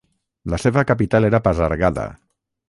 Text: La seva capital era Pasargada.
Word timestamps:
La 0.53 0.59
seva 0.63 0.83
capital 0.91 1.27
era 1.29 1.41
Pasargada. 1.49 2.07